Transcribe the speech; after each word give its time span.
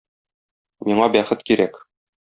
Миңа 0.89 1.11
бәхет 1.17 1.47
кирәк. 1.51 1.83